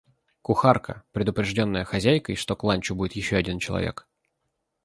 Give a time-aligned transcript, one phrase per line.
[0.41, 4.07] Кухарка, предупрежденная хозяйкой, что к ленчу будет еще один человек,